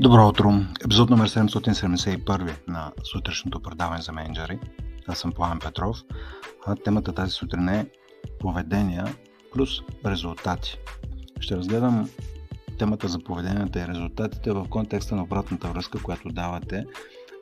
Добро 0.00 0.28
утро! 0.28 0.52
Епизод 0.84 1.10
номер 1.10 1.28
771 1.28 2.50
на 2.68 2.92
сутрешното 3.04 3.60
предаване 3.60 4.02
за 4.02 4.12
менеджери. 4.12 4.58
Аз 5.06 5.18
съм 5.18 5.32
Пламен 5.32 5.58
Петров. 5.58 5.96
А 6.66 6.76
темата 6.76 7.12
тази 7.12 7.30
сутрин 7.30 7.68
е 7.68 7.86
поведения 8.38 9.14
плюс 9.52 9.70
резултати. 10.06 10.78
Ще 11.40 11.56
разгледам 11.56 12.10
темата 12.78 13.08
за 13.08 13.18
поведенията 13.18 13.80
и 13.80 13.86
резултатите 13.86 14.52
в 14.52 14.66
контекста 14.70 15.16
на 15.16 15.22
обратната 15.22 15.68
връзка, 15.68 16.02
която 16.02 16.28
давате 16.28 16.86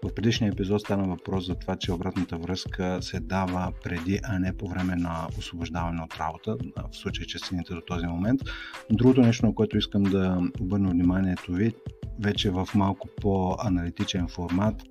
в 0.05 0.15
предишния 0.15 0.53
епизод 0.53 0.81
стана 0.81 1.09
въпрос 1.09 1.47
за 1.47 1.55
това, 1.55 1.77
че 1.77 1.93
обратната 1.93 2.37
връзка 2.37 2.99
се 3.03 3.21
дава 3.21 3.73
преди, 3.85 4.21
а 4.25 4.39
не 4.39 4.57
по 4.57 4.69
време 4.69 4.97
на 4.97 5.29
освобождаване 5.39 6.03
от 6.03 6.17
работа, 6.21 6.57
в 6.93 6.97
случай, 6.97 7.27
че 7.27 7.39
стигнете 7.39 7.75
до 7.75 7.81
този 7.81 8.07
момент. 8.07 8.41
Другото 8.91 9.21
нещо, 9.21 9.47
на 9.47 9.55
което 9.55 9.79
искам 9.79 10.03
да 10.03 10.41
обърна 10.61 10.91
вниманието 10.91 11.53
ви, 11.53 11.75
вече 12.21 12.51
в 12.51 12.69
малко 12.75 13.09
по-аналитичен 13.23 14.29
формат, 14.29 14.83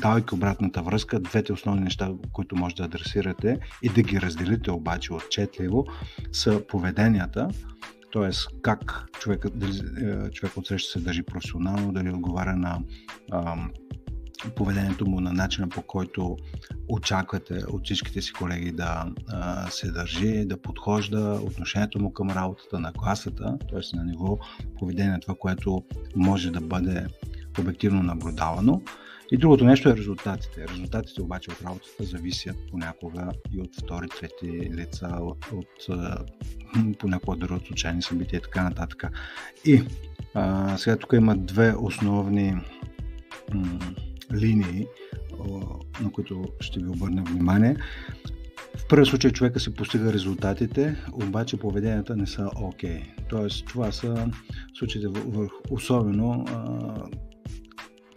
давайки 0.00 0.34
обратната 0.34 0.82
връзка, 0.82 1.20
двете 1.20 1.52
основни 1.52 1.82
неща, 1.82 2.12
които 2.32 2.56
може 2.56 2.74
да 2.74 2.84
адресирате 2.84 3.58
и 3.82 3.88
да 3.88 4.02
ги 4.02 4.20
разделите 4.20 4.70
обаче 4.70 5.12
отчетливо, 5.14 5.86
са 6.32 6.62
поведенията, 6.68 7.48
т.е. 8.12 8.30
как 8.62 9.08
човек, 9.20 9.46
дали, 9.54 9.80
е, 10.06 10.30
човек 10.30 10.56
отсреща 10.56 10.90
се 10.92 11.04
държи 11.04 11.22
професионално, 11.22 11.92
дали 11.92 12.10
отговаря 12.10 12.56
на 12.56 12.78
поведението 14.56 15.06
му 15.06 15.20
на 15.20 15.32
начина 15.32 15.68
по 15.68 15.82
който 15.82 16.36
очаквате 16.88 17.54
от 17.54 17.84
всичките 17.84 18.22
си 18.22 18.32
колеги 18.32 18.72
да 18.72 19.06
а, 19.28 19.70
се 19.70 19.90
държи, 19.90 20.44
да 20.44 20.62
подхожда, 20.62 21.40
отношението 21.42 22.02
му 22.02 22.12
към 22.12 22.30
работата 22.30 22.78
на 22.78 22.92
класата, 22.92 23.58
т.е. 23.70 23.96
на 23.96 24.04
ниво 24.04 24.38
поведение, 24.78 25.20
това, 25.20 25.34
което 25.38 25.84
може 26.16 26.50
да 26.50 26.60
бъде 26.60 27.06
обективно 27.58 28.02
наблюдавано. 28.02 28.82
И 29.32 29.36
другото 29.36 29.64
нещо 29.64 29.88
е 29.88 29.96
резултатите. 29.96 30.68
Резултатите 30.68 31.22
обаче 31.22 31.50
от 31.50 31.62
работата 31.62 32.04
зависят 32.04 32.56
понякога 32.70 33.28
и 33.52 33.60
от 33.60 33.76
втори, 33.76 34.08
трети 34.08 34.70
лица, 34.70 35.18
от, 35.52 35.86
понякога 36.98 37.36
дори 37.36 37.52
от 37.52 37.66
случайни 37.66 38.02
събития 38.02 38.38
и 38.38 38.42
така 38.42 38.62
нататък. 38.62 39.04
И 39.64 39.82
а, 40.34 40.78
сега 40.78 40.96
тук 40.96 41.12
има 41.12 41.36
две 41.36 41.74
основни 41.78 42.56
м- 43.54 43.78
линии, 44.34 44.86
на 46.02 46.12
които 46.12 46.44
ще 46.60 46.80
ви 46.80 46.88
обърна 46.88 47.22
внимание. 47.22 47.76
В 48.76 48.88
първи 48.88 49.06
случай 49.06 49.30
човека 49.30 49.60
си 49.60 49.74
постига 49.74 50.12
резултатите, 50.12 50.96
обаче 51.12 51.56
поведенията 51.56 52.16
не 52.16 52.26
са 52.26 52.50
окей. 52.56 52.90
Okay. 52.90 53.28
Тоест, 53.28 53.66
това 53.66 53.92
са 53.92 54.30
случаите, 54.74 55.08
особено 55.70 56.44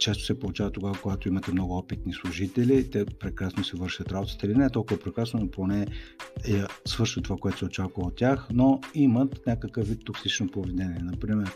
често 0.04 0.24
се 0.24 0.38
получава 0.38 0.70
тогава, 0.70 0.98
когато 1.02 1.28
имате 1.28 1.52
много 1.52 1.78
опитни 1.78 2.12
служители, 2.12 2.90
те 2.90 3.04
прекрасно 3.04 3.64
си 3.64 3.76
вършат 3.76 4.12
работата 4.12 4.46
или 4.46 4.54
не 4.54 4.64
е 4.64 4.70
толкова 4.70 5.00
прекрасно, 5.00 5.40
но 5.40 5.50
поне 5.50 5.82
е, 5.82 5.86
свършват 6.86 7.24
това, 7.24 7.36
което 7.36 7.58
се 7.58 7.64
очаква 7.64 8.02
от 8.02 8.16
тях, 8.16 8.46
но 8.52 8.80
имат 8.94 9.46
някакъв 9.46 9.88
вид 9.88 10.04
токсично 10.04 10.48
поведение. 10.48 10.98
Например, 11.02 11.50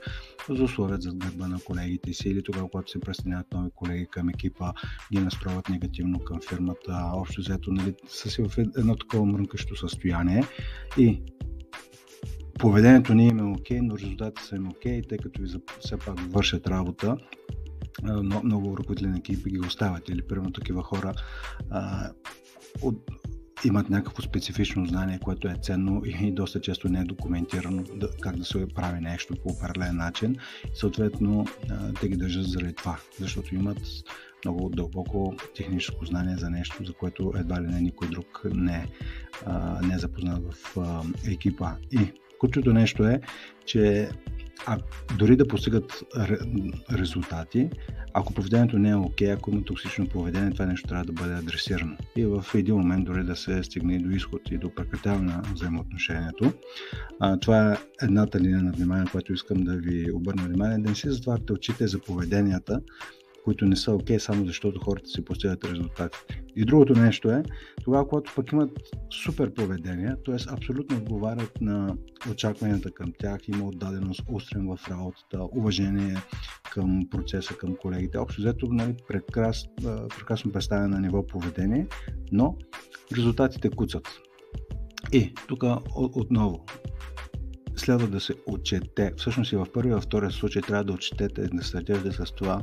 условият 0.62 1.02
за 1.02 1.12
гърба 1.12 1.48
на 1.48 1.60
колегите 1.60 2.12
си 2.12 2.28
или 2.28 2.42
тогава, 2.42 2.70
когато 2.70 2.90
се 2.90 3.00
престеняват 3.00 3.46
нови 3.52 3.70
колеги 3.74 4.06
към 4.10 4.28
екипа, 4.28 4.72
ги 5.12 5.20
настроят 5.20 5.68
негативно 5.68 6.18
към 6.18 6.40
фирмата, 6.48 7.10
общо 7.14 7.40
взето 7.40 7.72
нали, 7.72 7.94
са 8.08 8.30
си 8.30 8.42
в 8.42 8.58
едно 8.58 8.96
такова 8.96 9.26
мрънкащо 9.26 9.76
състояние 9.76 10.44
и 10.98 11.22
поведението 12.58 13.14
ни 13.14 13.26
им 13.26 13.38
е 13.38 13.42
окей, 13.42 13.80
но 13.80 13.98
резултатите 13.98 14.42
са 14.42 14.56
им 14.56 14.68
окей, 14.68 15.02
тъй 15.02 15.18
като 15.18 15.42
ви 15.42 15.48
все 15.80 15.96
пак 15.96 16.20
вършат 16.20 16.66
работа, 16.66 17.16
много, 18.02 18.78
на 19.00 19.18
екипи 19.18 19.50
ги 19.50 19.60
оставят 19.60 20.08
или 20.08 20.22
примерно 20.22 20.52
такива 20.52 20.82
хора 20.82 21.14
а, 21.70 22.10
от, 22.82 23.10
имат 23.64 23.90
някакво 23.90 24.22
специфично 24.22 24.86
знание, 24.86 25.18
което 25.18 25.48
е 25.48 25.56
ценно 25.62 26.02
и 26.04 26.32
доста 26.32 26.60
често 26.60 26.88
не 26.88 27.00
е 27.00 27.04
документирано 27.04 27.84
да, 27.96 28.08
как 28.20 28.36
да 28.36 28.44
се 28.44 28.66
прави 28.74 29.00
нещо 29.00 29.34
по 29.42 29.48
определен 29.48 29.96
начин. 29.96 30.36
Съответно 30.74 31.46
те 32.00 32.08
ги 32.08 32.16
държат 32.16 32.46
заради 32.46 32.74
това, 32.74 32.98
защото 33.20 33.54
имат 33.54 33.78
много 34.44 34.68
дълбоко 34.68 35.34
техническо 35.56 36.04
знание 36.04 36.36
за 36.36 36.50
нещо, 36.50 36.84
за 36.84 36.92
което 36.92 37.32
едва 37.36 37.62
ли 37.62 37.66
не 37.66 37.80
никой 37.80 38.08
друг 38.08 38.42
не, 38.54 38.86
а, 39.46 39.80
не 39.86 39.94
е 39.94 39.98
запознат 39.98 40.42
в 40.52 40.78
а, 40.78 41.02
екипа. 41.30 41.70
И 41.90 42.12
ключото 42.40 42.72
нещо 42.72 43.04
е, 43.04 43.20
че 43.66 44.10
а 44.66 44.78
дори 45.18 45.36
да 45.36 45.48
постигат 45.48 46.02
резултати, 46.92 47.70
ако 48.14 48.34
поведението 48.34 48.78
не 48.78 48.90
е 48.90 48.94
окей, 48.94 49.32
ако 49.32 49.50
има 49.50 49.64
токсично 49.64 50.08
поведение, 50.08 50.50
това 50.50 50.66
нещо 50.66 50.88
трябва 50.88 51.04
да 51.04 51.12
бъде 51.12 51.34
адресирано. 51.34 51.96
И 52.16 52.24
в 52.24 52.44
един 52.54 52.74
момент 52.74 53.04
дори 53.04 53.24
да 53.24 53.36
се 53.36 53.62
стигне 53.62 53.98
до 53.98 54.10
изход 54.10 54.50
и 54.50 54.58
до 54.58 54.74
прекратяване 54.74 55.32
на 55.32 55.42
взаимоотношението. 55.54 56.52
Това 57.40 57.72
е 57.72 57.76
едната 58.02 58.40
линия 58.40 58.62
на 58.62 58.72
внимание, 58.72 59.06
която 59.10 59.32
искам 59.32 59.64
да 59.64 59.76
ви 59.76 60.12
обърна 60.12 60.42
внимание, 60.42 60.78
да 60.78 60.88
не 60.88 60.94
си 60.94 61.10
затваряте 61.10 61.52
очите 61.52 61.86
за 61.86 61.98
поведенията, 61.98 62.80
които 63.44 63.64
не 63.64 63.76
са 63.76 63.92
окей, 63.92 64.16
okay, 64.16 64.18
само 64.18 64.46
защото 64.46 64.80
хората 64.80 65.08
си 65.08 65.24
постигат 65.24 65.64
резултатите. 65.64 66.42
И 66.56 66.64
другото 66.64 66.92
нещо 66.92 67.30
е, 67.30 67.42
тогава, 67.84 68.08
когато 68.08 68.32
пък 68.36 68.52
имат 68.52 68.70
супер 69.24 69.54
поведение, 69.54 70.14
т.е. 70.24 70.36
абсолютно 70.48 70.96
отговарят 70.96 71.60
на 71.60 71.96
очакванията 72.30 72.90
към 72.90 73.12
тях, 73.18 73.48
има 73.48 73.64
отдаденост, 73.64 74.22
устрем 74.32 74.66
в 74.66 74.78
работата, 74.90 75.44
уважение 75.56 76.16
към 76.72 77.08
процеса, 77.10 77.54
към 77.54 77.76
колегите. 77.76 78.18
Общо 78.18 78.42
взето, 78.42 78.66
нали, 78.66 78.94
прекрас, 79.08 79.64
прекрасно 80.18 80.52
представяне 80.52 80.88
на 80.88 81.00
ниво 81.00 81.26
поведение, 81.26 81.86
но 82.32 82.56
резултатите 83.16 83.70
куцат. 83.70 84.08
И 85.12 85.34
тук 85.48 85.64
отново, 85.94 86.64
следва 87.78 88.06
да 88.06 88.20
се 88.20 88.34
отчете. 88.46 89.12
Всъщност 89.16 89.52
и 89.52 89.56
в 89.56 89.66
първия 89.74 89.94
във 89.94 90.04
втория 90.04 90.30
случай 90.30 90.62
трябва 90.62 90.84
да 90.84 90.92
отчетете, 90.92 91.48
да 91.52 91.64
стартирате 91.64 92.12
с 92.12 92.32
това 92.36 92.62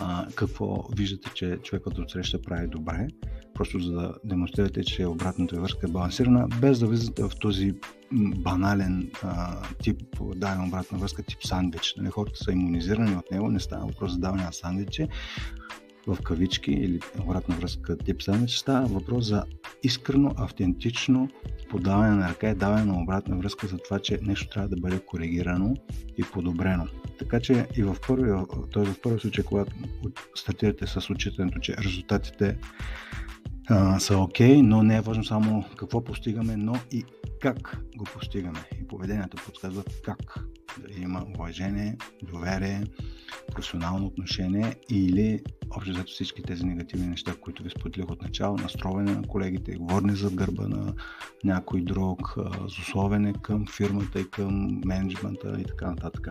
а, 0.00 0.26
какво 0.34 0.88
виждате, 0.96 1.30
че 1.34 1.58
човекът 1.62 1.98
от 1.98 2.10
среща 2.10 2.42
прави 2.42 2.66
добре, 2.66 3.08
просто 3.54 3.78
за 3.78 3.92
да 3.92 4.14
демонстрирате, 4.24 4.84
че 4.84 5.06
обратната 5.06 5.60
връзка 5.60 5.86
е 5.86 5.90
балансирана, 5.90 6.48
без 6.60 6.78
да 6.78 6.86
влизате 6.86 7.22
в 7.22 7.30
този 7.40 7.74
банален 8.12 9.10
а, 9.22 9.62
тип 9.82 10.02
дадена 10.36 10.66
обратна 10.66 10.98
връзка, 10.98 11.22
тип 11.22 11.38
сандвич. 11.44 11.94
Нали, 11.96 12.10
хората 12.10 12.44
са 12.44 12.52
иммунизирани 12.52 13.16
от 13.16 13.30
него, 13.30 13.50
не 13.50 13.60
става 13.60 13.86
въпрос 13.86 14.12
за 14.12 14.18
даване 14.18 14.44
на 14.44 14.52
сандвичи, 14.52 15.08
в 16.06 16.18
кавички 16.22 16.70
или 16.70 17.00
обратна 17.20 17.56
връзка 17.56 17.98
тип 17.98 18.22
сандвич, 18.22 18.56
става 18.56 18.86
въпрос 18.86 19.26
за 19.26 19.44
искрено, 19.82 20.34
автентично 20.36 21.28
подаване 21.70 22.10
на 22.10 22.28
ръка 22.28 22.50
и 22.50 22.54
даване 22.54 22.84
на 22.84 23.02
обратна 23.02 23.36
връзка 23.36 23.66
за 23.66 23.78
това, 23.78 23.98
че 23.98 24.18
нещо 24.22 24.48
трябва 24.48 24.68
да 24.68 24.76
бъде 24.76 24.98
коригирано 24.98 25.76
и 26.18 26.22
подобрено. 26.22 26.86
Така 27.18 27.40
че 27.40 27.66
и 27.76 27.82
в 27.82 27.96
първия, 28.06 28.44
т.е. 28.72 28.84
в 28.84 29.00
първи 29.02 29.20
случай, 29.20 29.44
когато 29.44 29.72
стартирате 30.34 30.86
с 30.86 31.10
отчитането, 31.10 31.58
че 31.58 31.76
резултатите 31.76 32.58
а, 33.68 33.98
са 33.98 34.18
окей, 34.18 34.56
okay, 34.56 34.60
но 34.60 34.82
не 34.82 34.96
е 34.96 35.00
важно 35.00 35.24
само 35.24 35.64
какво 35.76 36.04
постигаме, 36.04 36.56
но 36.56 36.74
и 36.92 37.04
как 37.40 37.80
го 37.96 38.04
постигаме. 38.04 38.58
И 38.80 38.86
поведението 38.86 39.36
подсказват 39.46 39.90
как. 40.04 40.40
Има 40.98 41.26
уважение, 41.38 41.96
доверие, 42.22 42.84
професионално 43.52 44.06
отношение 44.06 44.74
или 44.90 45.40
общо 45.76 45.92
взето 45.92 46.12
всички 46.12 46.42
тези 46.42 46.64
негативни 46.64 47.06
неща, 47.06 47.34
които 47.40 47.62
ви 47.62 47.70
споделих 47.70 48.10
от 48.10 48.22
начало, 48.22 48.56
настроене 48.56 49.14
на 49.14 49.22
колегите, 49.22 49.76
говорене 49.76 50.14
зад 50.14 50.34
гърба 50.34 50.68
на 50.68 50.94
някой 51.44 51.80
друг, 51.80 52.34
засловене 52.78 53.32
към 53.42 53.66
фирмата 53.76 54.20
и 54.20 54.30
към 54.30 54.80
менеджмента 54.84 55.56
и 55.60 55.64
така 55.64 55.90
нататък. 55.90 56.28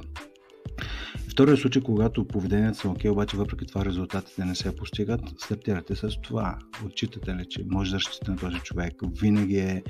Втория 1.30 1.58
случай, 1.58 1.82
когато 1.82 2.28
поведението 2.28 2.78
са 2.78 2.90
окей, 2.90 3.12
обаче 3.12 3.38
въпреки 3.38 3.66
това 3.66 3.86
резултатите 3.86 4.46
не 4.46 4.56
се 4.56 4.76
постигат, 4.76 5.22
стартирате 5.38 5.96
с 5.96 6.10
това. 6.24 6.58
Отчитате 6.86 7.36
ли, 7.36 7.46
че 7.50 7.66
може 7.70 7.92
да 7.92 7.96
защитите 7.96 8.32
на 8.32 8.38
този 8.38 8.60
човек. 8.60 8.94
Винаги 9.22 9.58
е 9.58 9.84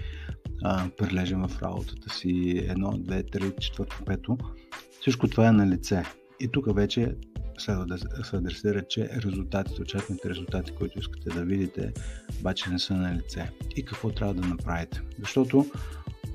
а, 0.63 0.89
прилежен 0.97 1.47
в 1.47 1.61
работата 1.61 2.09
си. 2.09 2.63
Едно, 2.67 2.97
две, 2.97 3.23
три, 3.23 3.51
четвърто, 3.59 3.97
пето. 4.05 4.37
Всичко 5.01 5.27
това 5.27 5.47
е 5.47 5.51
на 5.51 5.67
лице. 5.67 6.03
И 6.39 6.47
тук 6.47 6.75
вече 6.75 7.15
следва 7.57 7.85
да 7.85 7.97
се 7.97 8.35
адресира, 8.35 8.81
че 8.81 9.09
резултатите, 9.25 9.81
очакваните 9.81 10.29
резултати, 10.29 10.71
които 10.71 10.99
искате 10.99 11.29
да 11.29 11.45
видите, 11.45 11.93
обаче 12.39 12.69
не 12.69 12.79
са 12.79 12.93
на 12.93 13.15
лице. 13.15 13.51
И 13.75 13.85
какво 13.85 14.09
трябва 14.09 14.33
да 14.33 14.47
направите? 14.47 15.01
Защото 15.19 15.65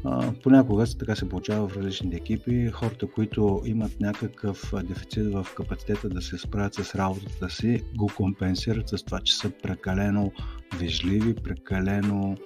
а, 0.04 0.32
понякога 0.42 0.86
така 0.98 1.16
се 1.16 1.28
получава 1.28 1.68
в 1.68 1.76
различните 1.76 2.16
екипи. 2.16 2.70
Хората, 2.70 3.06
които 3.06 3.62
имат 3.64 4.00
някакъв 4.00 4.72
дефицит 4.84 5.32
в 5.32 5.46
капацитета 5.56 6.08
да 6.08 6.22
се 6.22 6.38
справят 6.38 6.74
с 6.74 6.94
работата 6.94 7.50
си, 7.50 7.82
го 7.96 8.10
компенсират 8.16 8.88
с 8.88 9.04
това, 9.04 9.20
че 9.20 9.36
са 9.36 9.50
прекалено 9.62 10.32
вежливи, 10.78 11.34
прекалено 11.34 12.36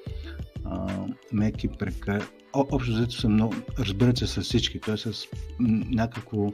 а, 0.64 1.06
меки, 1.32 1.68
прекалено 1.68 2.26
общо 2.54 2.92
взето 2.92 3.14
са 3.14 3.28
много, 3.28 3.54
разбират 3.78 4.18
се 4.18 4.26
с 4.26 4.40
всички, 4.40 4.80
т.е. 4.80 4.96
с 4.96 5.26
някакво 5.90 6.52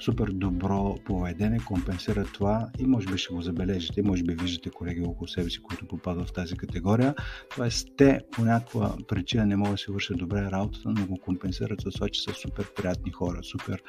супер 0.00 0.26
добро 0.26 0.96
поведение 1.04 1.60
компенсира 1.66 2.24
това 2.24 2.68
и 2.78 2.86
може 2.86 3.08
би 3.08 3.18
ще 3.18 3.34
го 3.34 3.42
забележите, 3.42 4.02
може 4.02 4.22
би 4.22 4.34
виждате 4.34 4.70
колеги 4.70 5.02
около 5.02 5.28
себе 5.28 5.50
си, 5.50 5.62
които 5.62 5.88
попадат 5.88 6.28
в 6.28 6.32
тази 6.32 6.56
категория. 6.56 7.14
Тоест, 7.56 7.88
те 7.96 8.20
по 8.30 8.44
някаква 8.44 8.96
причина 9.08 9.46
не 9.46 9.56
могат 9.56 9.74
да 9.74 9.78
се 9.78 9.92
вършат 9.92 10.18
добре 10.18 10.42
работата, 10.42 10.88
но 10.88 11.06
го 11.06 11.18
компенсират 11.18 11.80
с 11.80 11.90
това, 11.90 12.08
че 12.08 12.22
са 12.22 12.34
супер 12.34 12.72
приятни 12.76 13.12
хора, 13.12 13.42
супер 13.42 13.82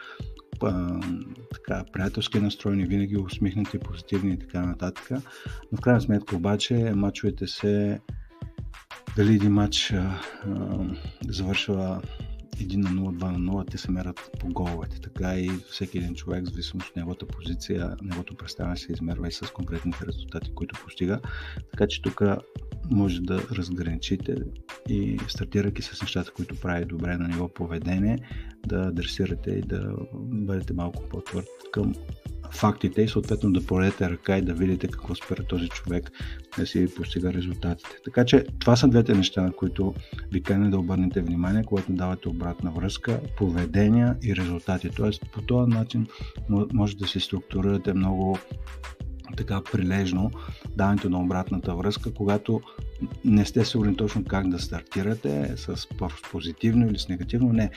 така, 1.54 1.84
приятелски 1.94 2.40
настроени, 2.40 2.86
винаги 2.86 3.18
усмихнати, 3.18 3.80
позитивни 3.80 4.34
и 4.34 4.40
така 4.40 4.66
нататък. 4.66 5.10
Но 5.72 5.78
в 5.78 5.82
крайна 5.82 6.02
сметка 6.02 6.36
обаче 6.36 6.74
мачовете 6.96 7.48
се 7.48 8.00
дали 9.16 9.34
един 9.36 9.52
матч 9.52 9.92
а, 9.92 10.22
а, 10.46 10.86
завършва 11.28 12.02
1 12.56 12.76
на 12.78 12.90
0, 12.90 13.18
2 13.18 13.32
на 13.32 13.52
0, 13.52 13.72
те 13.72 13.78
се 13.78 13.92
мерят 13.92 14.32
по 14.40 14.48
головете. 14.48 15.02
Така 15.02 15.36
и 15.36 15.50
всеки 15.70 15.98
един 15.98 16.16
човек, 16.16 16.46
зависимо 16.46 16.84
от 16.90 16.96
неговата 16.96 17.28
позиция, 17.28 17.96
неговото 18.02 18.36
представяне 18.36 18.78
се 18.78 18.92
измерва 18.92 19.28
и 19.28 19.32
с 19.32 19.52
конкретните 19.54 20.06
резултати, 20.08 20.54
които 20.56 20.80
постига. 20.84 21.20
Така 21.72 21.88
че 21.88 22.02
тук 22.02 22.22
може 22.92 23.22
да 23.22 23.42
разграничите 23.52 24.36
и 24.90 25.20
стартирайки 25.28 25.82
с 25.82 26.02
нещата, 26.02 26.32
които 26.32 26.56
прави 26.56 26.86
добре 26.86 27.18
на 27.18 27.28
ниво 27.28 27.48
поведение, 27.48 28.20
да 28.68 28.78
адресирате 28.78 29.52
и 29.52 29.62
да 29.62 29.96
бъдете 30.14 30.74
малко 30.74 31.04
по-твърд 31.10 31.48
към 31.72 31.96
фактите 32.52 33.02
и 33.02 33.08
съответно 33.08 33.54
да 33.54 33.66
поредете 33.66 34.10
ръка 34.10 34.38
и 34.38 34.42
да 34.42 34.54
видите 34.54 34.88
какво 34.88 35.16
спира 35.16 35.44
този 35.44 35.70
човек 35.70 36.12
да 36.58 36.66
си 36.66 36.96
постига 36.96 37.34
резултатите. 37.34 37.90
Така 38.06 38.26
че 38.26 38.46
това 38.60 38.76
са 38.76 38.88
двете 38.88 39.14
неща, 39.14 39.42
на 39.42 39.52
които 39.52 39.94
ви 40.32 40.44
каня 40.44 40.70
да 40.70 40.80
обърнете 40.80 41.22
внимание, 41.22 41.64
когато 41.64 41.92
давате 41.92 42.30
обратна 42.30 42.72
връзка, 42.72 43.20
поведения 43.38 44.18
и 44.24 44.36
резултати. 44.36 44.90
Тоест 44.90 45.32
по 45.34 45.42
този 45.42 45.72
начин 45.72 46.08
може 46.74 46.98
да 46.98 47.08
се 47.08 47.20
структурирате 47.20 47.94
много 47.94 48.38
така 49.38 49.62
прилежно 49.72 50.32
даването 50.76 51.10
на 51.10 51.20
обратната 51.20 51.76
връзка, 51.76 52.14
когато 52.14 52.62
не 53.26 53.46
сте 53.46 53.66
сигурни 53.66 53.96
точно 53.96 54.24
как 54.24 54.50
да 54.50 54.60
стартирате 54.60 55.54
с 55.58 55.88
позитивно 56.32 56.88
или 56.88 57.00
с 57.00 57.10
негативно. 57.10 57.54
Не. 57.54 57.72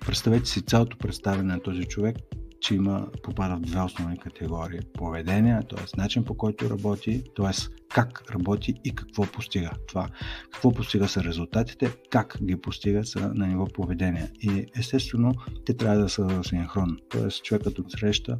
Представете 0.00 0.48
си 0.48 0.62
цялото 0.62 0.98
представяне 0.98 1.54
на 1.54 1.60
този 1.60 1.84
човек, 1.84 2.16
че 2.60 2.74
има, 2.74 3.08
попада 3.22 3.56
в 3.56 3.60
две 3.60 3.80
основни 3.80 4.18
категории. 4.18 4.80
Поведение, 4.94 5.60
т.е. 5.68 6.00
начин 6.00 6.24
по 6.24 6.34
който 6.34 6.70
работи, 6.70 7.22
т.е. 7.36 7.50
как 7.88 8.22
работи 8.30 8.74
и 8.84 8.94
какво 8.94 9.22
постига. 9.26 9.70
Това 9.88 10.08
какво 10.52 10.72
постига 10.72 11.08
са 11.08 11.24
резултатите, 11.24 11.92
как 12.10 12.38
ги 12.42 12.60
постига 12.60 13.04
са 13.04 13.34
на 13.34 13.46
ниво 13.46 13.66
поведение. 13.66 14.30
И 14.40 14.66
естествено, 14.76 15.34
те 15.66 15.76
трябва 15.76 15.98
да 15.98 16.08
са 16.08 16.40
синхрон. 16.44 16.96
Т.е. 17.10 17.28
човекът 17.28 17.78
от 17.78 17.92
среща 17.92 18.38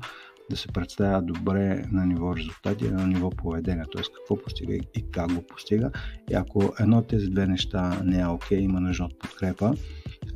да 0.51 0.57
се 0.57 0.69
представя 0.69 1.23
добре 1.23 1.85
на 1.93 2.07
ниво 2.07 2.37
резултати 2.37 2.91
на 2.91 3.07
ниво 3.07 3.31
поведение, 3.31 3.85
т.е. 3.93 4.03
какво 4.03 4.43
постига 4.43 4.75
и 4.75 5.11
как 5.13 5.33
го 5.33 5.43
постига. 5.43 5.91
И 6.31 6.35
ако 6.35 6.73
едно 6.81 6.99
от 6.99 7.09
тези 7.09 7.27
две 7.27 7.47
неща 7.47 8.01
не 8.05 8.21
е 8.21 8.27
окей, 8.27 8.59
okay, 8.59 8.63
има 8.63 8.81
нужда 8.81 9.05
от 9.05 9.19
подкрепа, 9.19 9.75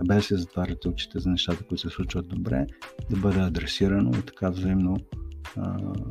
без 0.07 0.17
да 0.17 0.23
се 0.23 0.37
затваряте 0.37 0.89
очите 0.89 1.19
за 1.19 1.31
нещата, 1.31 1.65
които 1.65 1.81
се 1.81 1.89
случват 1.89 2.29
добре, 2.29 2.67
да 3.11 3.17
бъде 3.17 3.41
адресирано 3.41 4.11
и 4.19 4.23
така 4.23 4.51
взаимно 4.51 4.97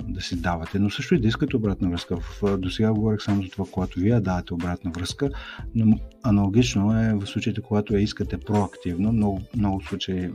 да 0.09 0.21
си 0.21 0.41
давате, 0.41 0.79
но 0.79 0.89
също 0.89 1.15
и 1.15 1.21
да 1.21 1.27
искате 1.27 1.55
обратна 1.55 1.89
връзка. 1.89 2.17
До 2.57 2.69
сега 2.69 2.93
говорих 2.93 3.21
само 3.21 3.43
за 3.43 3.49
това, 3.49 3.65
когато 3.71 3.99
вие 3.99 4.19
давате 4.19 4.53
обратна 4.53 4.91
връзка, 4.91 5.29
но 5.75 5.99
аналогично 6.23 7.01
е 7.01 7.13
в 7.13 7.25
случаите, 7.25 7.61
когато 7.61 7.93
я 7.93 8.01
искате 8.01 8.37
проактивно. 8.37 9.11
Много, 9.11 9.41
много 9.55 9.81
случаи, 9.81 10.29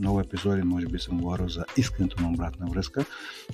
много 0.00 0.20
епизоди, 0.20 0.62
може 0.62 0.86
би 0.86 0.98
съм 0.98 1.18
говорил 1.18 1.48
за 1.48 1.64
искането 1.76 2.22
на 2.22 2.28
обратна 2.30 2.66
връзка, 2.66 3.04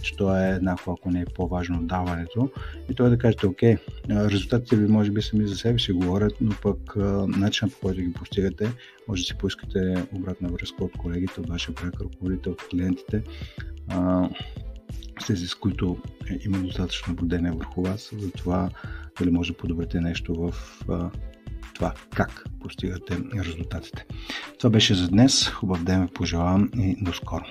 що 0.02 0.36
е 0.36 0.50
еднакво, 0.50 0.92
ако 0.92 1.10
не 1.10 1.20
е 1.20 1.26
по-важно 1.34 1.82
даването. 1.82 2.50
И 2.90 2.94
той 2.94 3.06
е 3.06 3.10
да 3.10 3.18
кажете, 3.18 3.46
окей, 3.46 3.76
резултатите 4.10 4.76
ви 4.76 4.86
може 4.86 5.10
би 5.10 5.22
сами 5.22 5.46
за 5.46 5.56
себе 5.56 5.78
си 5.78 5.92
говорят, 5.92 6.32
но 6.40 6.52
пък 6.62 6.96
начинът 7.26 7.74
по 7.74 7.80
който 7.80 8.00
ги 8.00 8.12
постигате, 8.12 8.72
може 9.08 9.22
да 9.22 9.26
си 9.26 9.38
поискате 9.38 10.06
обратна 10.12 10.48
връзка 10.48 10.84
от 10.84 10.92
колегите, 10.92 11.40
от 11.40 11.48
вашия 11.48 11.74
пряк 11.74 12.00
ръководител, 12.00 12.52
от 12.52 12.68
клиентите 12.70 13.22
с 15.20 15.26
тези, 15.26 15.46
с 15.46 15.54
които 15.54 15.96
е, 16.30 16.38
има 16.44 16.58
достатъчно 16.58 17.10
наблюдение 17.12 17.50
върху 17.50 17.82
вас, 17.82 18.12
за 18.18 18.30
това 18.30 18.70
дали 19.18 19.30
може 19.30 19.52
да 19.52 19.58
подобрите 19.58 20.00
нещо 20.00 20.34
в 20.34 20.54
това 21.74 21.94
как 22.14 22.44
постигате 22.60 23.18
резултатите. 23.44 24.06
Това 24.58 24.70
беше 24.70 24.94
за 24.94 25.08
днес. 25.08 25.48
Хубав 25.48 25.84
ден 25.84 26.02
ви 26.02 26.12
пожелавам 26.12 26.70
и 26.78 26.96
до 27.00 27.12
скоро. 27.12 27.44